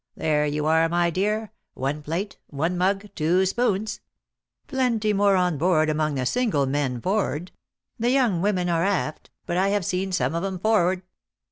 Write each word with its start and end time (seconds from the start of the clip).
There 0.15 0.47
you 0.47 0.65
are, 0.65 0.89
my 0.89 1.11
dear— 1.11 1.51
one 1.75 2.01
plate, 2.01 2.39
one 2.47 2.75
mug, 2.75 3.09
two 3.13 3.45
spoons. 3.45 3.99
Plenty 4.65 5.13
more 5.13 5.35
on 5.35 5.59
board 5.59 5.91
among 5.91 6.15
the 6.15 6.25
single 6.25 6.65
men 6.65 6.99
for'ard. 6.99 7.51
The 7.99 8.09
young 8.09 8.41
women 8.41 8.67
are 8.67 8.83
aft, 8.83 9.29
but 9.45 9.57
I 9.57 9.67
have 9.67 9.85
seen 9.85 10.11
some 10.11 10.33
of 10.33 10.43
'em 10.43 10.57
forward. 10.57 11.03